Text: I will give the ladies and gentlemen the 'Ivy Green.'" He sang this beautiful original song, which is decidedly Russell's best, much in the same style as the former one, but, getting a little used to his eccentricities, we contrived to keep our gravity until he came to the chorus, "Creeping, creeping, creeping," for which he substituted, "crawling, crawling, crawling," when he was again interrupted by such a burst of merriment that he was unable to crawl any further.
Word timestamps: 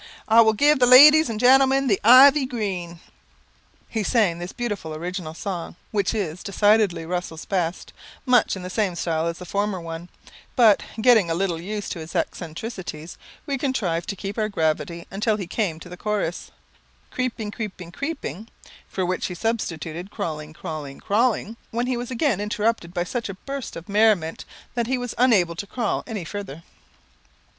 I 0.27 0.41
will 0.41 0.53
give 0.53 0.79
the 0.79 0.87
ladies 0.87 1.29
and 1.29 1.39
gentlemen 1.39 1.85
the 1.85 2.01
'Ivy 2.03 2.47
Green.'" 2.47 2.99
He 3.87 4.01
sang 4.01 4.39
this 4.39 4.51
beautiful 4.51 4.95
original 4.95 5.35
song, 5.35 5.75
which 5.91 6.15
is 6.15 6.41
decidedly 6.41 7.05
Russell's 7.05 7.45
best, 7.45 7.93
much 8.25 8.55
in 8.55 8.63
the 8.63 8.69
same 8.71 8.95
style 8.95 9.27
as 9.27 9.37
the 9.37 9.45
former 9.45 9.79
one, 9.79 10.09
but, 10.55 10.81
getting 10.99 11.29
a 11.29 11.35
little 11.35 11.61
used 11.61 11.91
to 11.91 11.99
his 11.99 12.15
eccentricities, 12.15 13.19
we 13.45 13.59
contrived 13.59 14.09
to 14.09 14.15
keep 14.15 14.39
our 14.39 14.49
gravity 14.49 15.05
until 15.11 15.35
he 15.37 15.45
came 15.45 15.79
to 15.79 15.87
the 15.89 15.95
chorus, 15.97 16.49
"Creeping, 17.11 17.51
creeping, 17.51 17.91
creeping," 17.91 18.47
for 18.87 19.05
which 19.05 19.27
he 19.27 19.35
substituted, 19.35 20.09
"crawling, 20.09 20.51
crawling, 20.51 20.99
crawling," 20.99 21.57
when 21.69 21.85
he 21.85 21.95
was 21.95 22.09
again 22.09 22.41
interrupted 22.41 22.91
by 22.91 23.03
such 23.03 23.29
a 23.29 23.35
burst 23.35 23.75
of 23.75 23.87
merriment 23.87 24.45
that 24.73 24.87
he 24.87 24.97
was 24.97 25.13
unable 25.19 25.55
to 25.55 25.67
crawl 25.67 26.03
any 26.07 26.25
further. 26.25 26.63